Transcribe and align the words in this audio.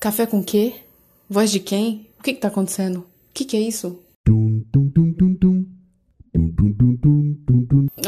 Café 0.00 0.24
com 0.24 0.42
quê? 0.42 0.76
Voz 1.28 1.50
de 1.50 1.60
quem? 1.60 2.06
O 2.18 2.22
que 2.22 2.32
que 2.32 2.40
tá 2.40 2.48
acontecendo? 2.48 3.00
O 3.00 3.04
que 3.34 3.44
que 3.44 3.54
é 3.54 3.60
isso? 3.60 4.00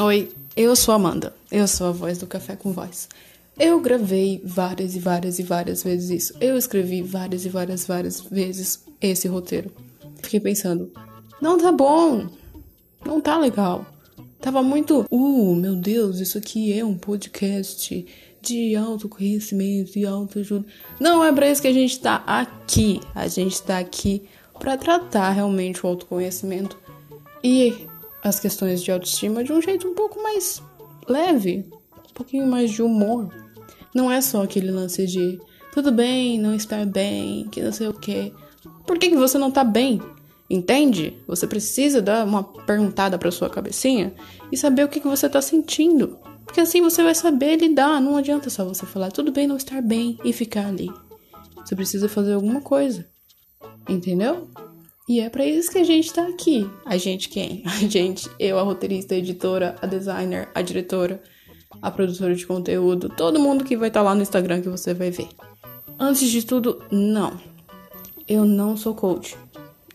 Oi, 0.01 0.33
eu 0.57 0.75
sou 0.75 0.95
Amanda. 0.95 1.35
Eu 1.51 1.69
sou 1.69 1.89
a 1.89 1.93
voz 1.93 2.17
do 2.17 2.27
Café 2.27 2.57
com 2.57 2.73
Voz. 2.73 3.11
Eu 3.59 3.79
gravei 3.79 4.41
várias 4.43 4.97
e 4.97 5.01
várias 5.01 5.39
e 5.39 5.43
várias 5.43 5.83
vezes 5.83 6.09
isso. 6.09 6.35
Eu 6.41 6.57
escrevi 6.57 7.03
várias 7.03 7.45
e 7.45 7.51
várias 7.51 7.87
várias 7.87 8.23
vezes 8.23 8.83
esse 8.99 9.29
roteiro. 9.29 9.71
Fiquei 10.23 10.41
pensando, 10.41 10.91
não 11.43 11.59
tá 11.59 11.71
bom. 11.71 12.27
Não 13.05 13.21
tá 13.21 13.39
legal. 13.39 13.85
Tava 14.43 14.61
muito, 14.61 15.07
uh, 15.09 15.55
meu 15.55 15.77
Deus, 15.77 16.19
isso 16.19 16.37
aqui 16.37 16.77
é 16.77 16.85
um 16.85 16.97
podcast 16.99 18.05
de 18.41 18.75
autoconhecimento 18.75 19.97
e 19.97 20.05
autoajuda. 20.05 20.67
Não 20.99 21.23
é 21.23 21.33
para 21.33 21.49
isso 21.49 21.63
que 21.63 21.69
a 21.69 21.73
gente 21.73 22.01
tá 22.01 22.25
aqui. 22.27 23.01
A 23.15 23.29
gente 23.29 23.63
tá 23.63 23.79
aqui 23.79 24.25
para 24.59 24.77
tratar 24.77 25.31
realmente 25.31 25.87
o 25.87 25.89
autoconhecimento 25.89 26.77
e 27.43 27.87
as 28.21 28.41
questões 28.41 28.83
de 28.83 28.91
autoestima 28.91 29.45
de 29.45 29.53
um 29.53 29.63
jeito 29.63 29.87
um 29.87 29.95
pouco 29.95 30.21
mais 30.21 30.61
leve, 31.09 31.65
um 32.11 32.13
pouquinho 32.13 32.45
mais 32.45 32.73
de 32.73 32.83
humor. 32.83 33.33
Não 33.95 34.11
é 34.11 34.21
só 34.21 34.43
aquele 34.43 34.73
lance 34.73 35.07
de 35.07 35.39
tudo 35.73 35.93
bem, 35.93 36.37
não 36.37 36.53
estar 36.53 36.85
bem, 36.85 37.47
que 37.49 37.63
não 37.63 37.73
sei 37.73 37.87
o 37.87 37.95
quê. 37.95 38.33
Por 38.85 38.99
que, 38.99 39.11
que 39.11 39.17
você 39.17 39.39
não 39.39 39.53
tá 39.53 39.63
bem? 39.63 40.03
Entende? 40.53 41.17
Você 41.27 41.47
precisa 41.47 42.03
dar 42.03 42.27
uma 42.27 42.45
perguntada 42.45 43.17
para 43.17 43.31
sua 43.31 43.49
cabecinha 43.49 44.13
e 44.53 44.57
saber 44.59 44.85
o 44.85 44.89
que, 44.89 45.01
que 45.01 45.09
você 45.09 45.27
tá 45.27 45.41
sentindo. 45.41 46.19
Porque 46.45 46.61
assim 46.61 46.83
você 46.83 47.03
vai 47.03 47.15
saber 47.15 47.57
lidar. 47.57 48.03
Não 48.03 48.19
adianta 48.19 48.51
só 48.51 48.63
você 48.63 48.85
falar 48.85 49.11
tudo 49.11 49.33
bem 49.33 49.47
não 49.47 49.57
estar 49.57 49.81
bem 49.81 50.19
e 50.23 50.31
ficar 50.31 50.67
ali. 50.67 50.91
Você 51.57 51.75
precisa 51.75 52.07
fazer 52.07 52.35
alguma 52.35 52.61
coisa. 52.61 53.09
Entendeu? 53.89 54.47
E 55.09 55.21
é 55.21 55.31
para 55.31 55.47
isso 55.47 55.71
que 55.71 55.79
a 55.79 55.85
gente 55.85 56.13
tá 56.13 56.29
aqui. 56.29 56.69
A 56.85 56.99
gente 56.99 57.31
quem? 57.31 57.63
A 57.65 57.89
gente, 57.89 58.29
eu, 58.39 58.59
a 58.59 58.63
roteirista, 58.63 59.15
a 59.15 59.19
editora, 59.19 59.77
a 59.81 59.87
designer, 59.87 60.51
a 60.55 60.61
diretora, 60.61 61.23
a 61.81 61.91
produtora 61.91 62.35
de 62.35 62.47
conteúdo, 62.47 63.09
todo 63.09 63.41
mundo 63.41 63.65
que 63.65 63.75
vai 63.75 63.89
estar 63.89 64.01
tá 64.01 64.05
lá 64.05 64.15
no 64.15 64.21
Instagram 64.21 64.61
que 64.61 64.69
você 64.69 64.93
vai 64.93 65.11
ver. 65.11 65.29
Antes 65.99 66.29
de 66.29 66.45
tudo, 66.45 66.85
não. 66.91 67.41
Eu 68.29 68.45
não 68.45 68.77
sou 68.77 68.95
coach. 68.95 69.35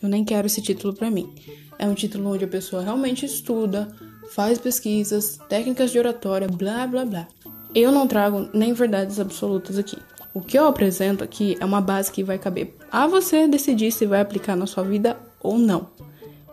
Eu 0.02 0.10
nem 0.10 0.24
quero 0.24 0.48
esse 0.48 0.62
título 0.62 0.94
para 0.94 1.10
mim. 1.10 1.34
É 1.80 1.88
um 1.88 1.94
título 1.94 2.32
onde 2.32 2.46
a 2.46 2.48
pessoa 2.48 2.82
realmente 2.82 3.26
estuda, 3.26 3.88
faz 4.32 4.58
pesquisas, 4.58 5.40
técnicas 5.50 5.92
de 5.92 6.00
oratória, 6.00 6.48
blá 6.48 6.86
blá 6.88 7.06
blá. 7.06 7.28
Eu 7.74 7.92
não 7.92 8.08
trago 8.08 8.50
nem 8.54 8.74
verdades 8.74 9.20
absolutas 9.20 9.78
aqui. 9.78 9.98
O 10.34 10.42
que 10.42 10.58
eu 10.58 10.68
apresento 10.68 11.24
aqui 11.24 11.58
é 11.60 11.66
uma 11.66 11.82
base 11.82 12.12
que 12.12 12.24
vai 12.24 12.38
caber 12.38 12.76
a 12.92 13.08
você 13.08 13.48
decidir 13.48 13.92
se 13.92 14.06
vai 14.06 14.22
aplicar 14.22 14.56
na 14.56 14.68
sua 14.68 14.84
vida 14.84 15.18
ou 15.42 15.58
não. 15.58 15.90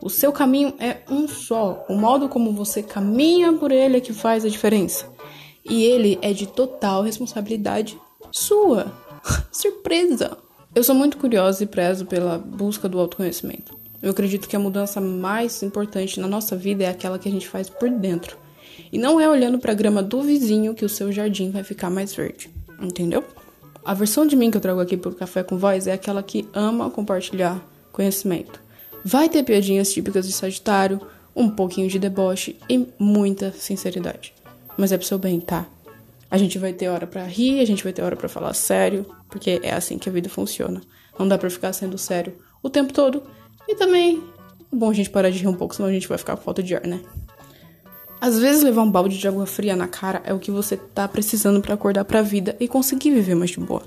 O 0.02 0.10
seu 0.10 0.32
caminho 0.32 0.74
é 0.78 0.98
um 1.10 1.26
só. 1.26 1.84
O 1.88 1.96
modo 1.96 2.28
como 2.28 2.52
você 2.52 2.82
caminha 2.82 3.52
por 3.52 3.72
ele 3.72 3.96
é 3.96 4.00
que 4.00 4.12
faz 4.12 4.44
a 4.44 4.48
diferença. 4.48 5.06
E 5.64 5.82
ele 5.82 6.18
é 6.20 6.32
de 6.32 6.46
total 6.46 7.02
responsabilidade 7.02 7.98
sua. 8.30 8.92
Surpresa! 9.50 10.43
Eu 10.74 10.82
sou 10.82 10.94
muito 10.94 11.18
curiosa 11.18 11.62
e 11.62 11.66
prezo 11.68 12.04
pela 12.04 12.36
busca 12.36 12.88
do 12.88 12.98
autoconhecimento. 12.98 13.78
Eu 14.02 14.10
acredito 14.10 14.48
que 14.48 14.56
a 14.56 14.58
mudança 14.58 15.00
mais 15.00 15.62
importante 15.62 16.18
na 16.18 16.26
nossa 16.26 16.56
vida 16.56 16.82
é 16.82 16.88
aquela 16.88 17.16
que 17.16 17.28
a 17.28 17.32
gente 17.32 17.48
faz 17.48 17.70
por 17.70 17.88
dentro. 17.88 18.36
E 18.92 18.98
não 18.98 19.20
é 19.20 19.28
olhando 19.28 19.60
para 19.60 19.70
a 19.70 19.74
grama 19.74 20.02
do 20.02 20.20
vizinho 20.20 20.74
que 20.74 20.84
o 20.84 20.88
seu 20.88 21.12
jardim 21.12 21.52
vai 21.52 21.62
ficar 21.62 21.90
mais 21.90 22.12
verde. 22.12 22.50
Entendeu? 22.80 23.22
A 23.84 23.94
versão 23.94 24.26
de 24.26 24.34
mim 24.34 24.50
que 24.50 24.56
eu 24.56 24.60
trago 24.60 24.80
aqui 24.80 24.96
pro 24.96 25.14
Café 25.14 25.44
com 25.44 25.56
Voz 25.56 25.86
é 25.86 25.92
aquela 25.92 26.24
que 26.24 26.48
ama 26.52 26.90
compartilhar 26.90 27.64
conhecimento. 27.92 28.60
Vai 29.04 29.28
ter 29.28 29.44
piadinhas 29.44 29.92
típicas 29.92 30.26
de 30.26 30.32
Sagitário, 30.32 31.00
um 31.36 31.48
pouquinho 31.48 31.88
de 31.88 32.00
deboche 32.00 32.56
e 32.68 32.88
muita 32.98 33.52
sinceridade. 33.52 34.34
Mas 34.76 34.90
é 34.90 34.98
pro 34.98 35.06
seu 35.06 35.20
bem, 35.20 35.38
tá? 35.38 35.68
A 36.34 36.36
gente 36.36 36.58
vai 36.58 36.72
ter 36.72 36.88
hora 36.88 37.06
para 37.06 37.22
rir, 37.22 37.60
a 37.60 37.64
gente 37.64 37.84
vai 37.84 37.92
ter 37.92 38.02
hora 38.02 38.16
para 38.16 38.28
falar 38.28 38.52
sério, 38.54 39.06
porque 39.28 39.60
é 39.62 39.72
assim 39.72 39.98
que 39.98 40.08
a 40.08 40.12
vida 40.12 40.28
funciona. 40.28 40.80
Não 41.16 41.28
dá 41.28 41.38
para 41.38 41.48
ficar 41.48 41.72
sendo 41.72 41.96
sério 41.96 42.34
o 42.60 42.68
tempo 42.68 42.92
todo. 42.92 43.22
E 43.68 43.76
também 43.76 44.20
é 44.60 44.74
bom 44.74 44.90
a 44.90 44.92
gente 44.92 45.10
parar 45.10 45.30
de 45.30 45.38
rir 45.38 45.46
um 45.46 45.54
pouco, 45.54 45.76
senão 45.76 45.88
a 45.88 45.92
gente 45.92 46.08
vai 46.08 46.18
ficar 46.18 46.34
com 46.34 46.42
falta 46.42 46.60
de 46.60 46.74
ar, 46.74 46.84
né? 46.84 46.98
Às 48.20 48.36
vezes 48.36 48.64
levar 48.64 48.82
um 48.82 48.90
balde 48.90 49.16
de 49.16 49.28
água 49.28 49.46
fria 49.46 49.76
na 49.76 49.86
cara 49.86 50.22
é 50.24 50.34
o 50.34 50.40
que 50.40 50.50
você 50.50 50.76
tá 50.76 51.06
precisando 51.06 51.60
para 51.60 51.74
acordar 51.74 52.04
para 52.04 52.18
a 52.18 52.22
vida 52.22 52.56
e 52.58 52.66
conseguir 52.66 53.12
viver 53.12 53.36
mais 53.36 53.50
de 53.50 53.60
boa. 53.60 53.84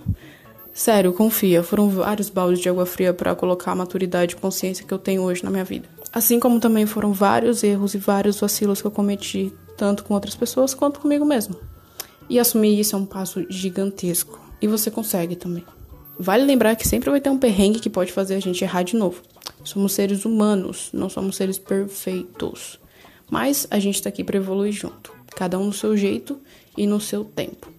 Sério, 0.72 1.12
confia, 1.12 1.62
foram 1.62 1.90
vários 1.90 2.30
baldes 2.30 2.62
de 2.62 2.70
água 2.70 2.86
fria 2.86 3.14
para 3.14 3.36
colocar 3.36 3.74
a 3.74 3.76
maturidade 3.76 4.36
e 4.36 4.38
consciência 4.38 4.86
que 4.88 4.94
eu 4.94 5.00
tenho 5.00 5.22
hoje 5.22 5.44
na 5.44 5.50
minha 5.50 5.66
vida. 5.66 5.90
Assim 6.14 6.40
como 6.40 6.62
também 6.62 6.86
foram 6.86 7.12
vários 7.12 7.62
erros 7.62 7.94
e 7.94 7.98
vários 7.98 8.40
vacilos 8.40 8.80
que 8.80 8.88
eu 8.88 8.92
cometi, 8.92 9.54
tanto 9.76 10.06
com 10.06 10.14
outras 10.14 10.34
pessoas 10.34 10.74
quanto 10.74 11.02
comigo 11.02 11.26
mesmo. 11.26 11.58
E 12.30 12.40
assumir 12.40 12.80
isso 12.80 12.96
é 12.96 13.00
um 13.00 13.06
passo 13.06 13.46
gigantesco. 13.50 14.40
E 14.62 14.68
você 14.68 14.90
consegue 14.92 15.36
também. 15.36 15.64
Vale 16.20 16.44
lembrar 16.44 16.76
que 16.76 16.88
sempre 16.88 17.10
vai 17.10 17.22
ter 17.22 17.30
um 17.30 17.38
perrengue 17.38 17.80
que 17.80 17.90
pode 17.90 18.12
fazer 18.12 18.36
a 18.36 18.40
gente 18.40 18.64
errar 18.64 18.84
de 18.84 18.96
novo. 18.96 19.22
Somos 19.64 19.94
seres 19.94 20.26
humanos, 20.26 20.90
não 20.92 21.10
somos 21.10 21.36
seres 21.36 21.60
perfeitos. 21.60 22.80
Mas 23.30 23.68
a 23.70 23.80
gente 23.80 24.02
tá 24.02 24.10
aqui 24.10 24.24
para 24.24 24.38
evoluir 24.38 24.72
junto, 24.74 25.14
cada 25.36 25.60
um 25.60 25.66
no 25.66 25.74
seu 25.74 25.96
jeito 25.96 26.40
e 26.76 26.88
no 26.88 27.00
seu 27.00 27.24
tempo. 27.24 27.77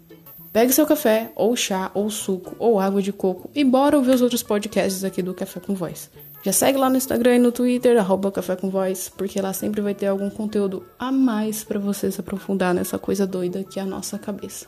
Pegue 0.59 0.73
seu 0.73 0.85
café, 0.85 1.31
ou 1.37 1.55
chá, 1.55 1.89
ou 1.95 2.11
suco, 2.11 2.57
ou 2.59 2.81
água 2.81 3.01
de 3.01 3.13
coco 3.13 3.49
e 3.55 3.63
bora 3.63 3.97
ouvir 3.97 4.11
os 4.11 4.23
outros 4.23 4.43
podcasts 4.43 5.05
aqui 5.05 5.23
do 5.23 5.33
Café 5.33 5.61
com 5.61 5.73
Voz. 5.73 6.11
Já 6.43 6.53
segue 6.53 6.77
lá 6.77 6.91
no 6.91 6.97
Instagram 6.97 7.37
e 7.37 7.39
no 7.39 7.53
Twitter, 7.53 7.97
arroba 7.97 8.33
Café 8.33 8.57
com 8.57 8.69
Voz, 8.69 9.09
porque 9.09 9.41
lá 9.41 9.53
sempre 9.53 9.81
vai 9.81 9.95
ter 9.95 10.07
algum 10.07 10.29
conteúdo 10.29 10.85
a 10.99 11.13
mais 11.13 11.63
para 11.63 11.79
você 11.79 12.11
se 12.11 12.21
aprofundar 12.21 12.75
nessa 12.75 12.99
coisa 12.99 13.25
doida 13.25 13.63
que 13.63 13.79
é 13.79 13.85
a 13.85 13.87
nossa 13.87 14.19
cabeça. 14.19 14.67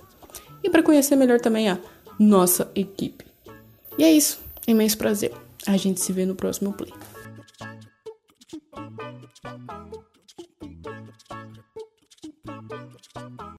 E 0.63 0.71
para 0.71 0.81
conhecer 0.81 1.17
melhor 1.17 1.41
também 1.41 1.69
a 1.69 1.77
nossa 2.17 2.71
equipe. 2.77 3.25
E 3.99 4.05
é 4.05 4.13
isso, 4.13 4.39
imenso 4.69 4.97
prazer. 4.97 5.33
A 5.67 5.77
gente 5.77 5.99
se 5.99 6.13
vê 6.13 6.25
no 6.25 6.37
próximo 6.37 6.73
play. 6.73 6.93